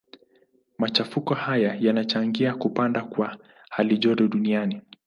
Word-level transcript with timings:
Machafuko 0.77 1.33
hayo 1.33 1.73
yanachangia 1.79 2.55
kupanda 2.55 3.01
kwa 3.01 3.37
halijoto 3.69 4.27
duniani. 4.27 4.81